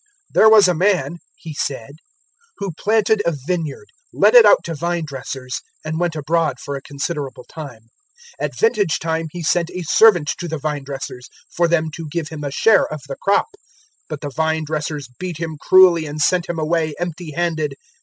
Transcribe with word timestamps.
"There 0.33 0.49
was 0.49 0.67
a 0.67 0.73
man," 0.73 1.17
He 1.35 1.53
said, 1.53 1.91
"who 2.57 2.71
planted 2.71 3.21
a 3.23 3.37
vineyard, 3.45 3.85
let 4.11 4.33
it 4.33 4.45
out 4.47 4.63
to 4.63 4.73
vine 4.73 5.05
dressers, 5.05 5.61
and 5.85 5.99
went 5.99 6.15
abroad 6.15 6.59
for 6.59 6.75
a 6.75 6.81
considerable 6.81 7.43
time. 7.43 7.83
020:010 8.41 8.45
At 8.45 8.57
vintage 8.57 8.97
time 8.97 9.27
he 9.29 9.43
sent 9.43 9.69
a 9.69 9.83
servant 9.83 10.33
to 10.39 10.47
the 10.47 10.57
vine 10.57 10.85
dressers, 10.85 11.29
for 11.55 11.67
them 11.67 11.91
to 11.91 12.09
give 12.09 12.29
him 12.29 12.43
a 12.43 12.49
share 12.49 12.91
of 12.91 13.01
the 13.07 13.17
crop; 13.21 13.49
but 14.09 14.21
the 14.21 14.31
vine 14.31 14.63
dressers 14.65 15.07
beat 15.19 15.37
him 15.37 15.55
cruelly 15.61 16.07
and 16.07 16.19
sent 16.19 16.49
him 16.49 16.57
away 16.57 16.95
empty 16.97 17.33
handed. 17.33 17.75